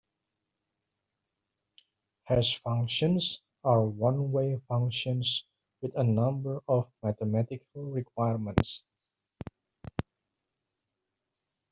Hash 2.23 2.59
functions 2.63 3.43
are 3.63 3.83
one-way 3.85 4.59
functions 4.67 5.45
with 5.79 5.95
a 5.95 6.03
number 6.03 6.59
of 6.67 6.91
mathematical 7.03 7.83
requirements. 7.83 8.83